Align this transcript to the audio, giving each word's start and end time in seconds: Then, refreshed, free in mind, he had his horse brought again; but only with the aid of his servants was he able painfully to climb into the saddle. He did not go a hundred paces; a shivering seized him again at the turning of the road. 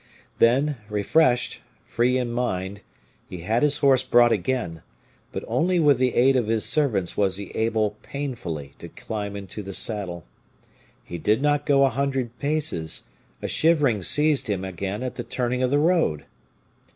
Then, 0.39 0.77
refreshed, 0.89 1.61
free 1.85 2.17
in 2.17 2.31
mind, 2.31 2.81
he 3.29 3.41
had 3.41 3.61
his 3.61 3.77
horse 3.77 4.01
brought 4.01 4.31
again; 4.31 4.81
but 5.31 5.43
only 5.47 5.79
with 5.79 5.99
the 5.99 6.15
aid 6.15 6.35
of 6.35 6.47
his 6.47 6.65
servants 6.65 7.15
was 7.15 7.37
he 7.37 7.51
able 7.51 7.91
painfully 8.01 8.71
to 8.79 8.89
climb 8.89 9.35
into 9.35 9.61
the 9.61 9.73
saddle. 9.73 10.25
He 11.03 11.19
did 11.19 11.39
not 11.43 11.67
go 11.67 11.85
a 11.85 11.89
hundred 11.89 12.39
paces; 12.39 13.03
a 13.43 13.47
shivering 13.47 14.01
seized 14.01 14.47
him 14.49 14.65
again 14.65 15.03
at 15.03 15.17
the 15.17 15.23
turning 15.23 15.61
of 15.61 15.69
the 15.69 15.77
road. 15.77 16.25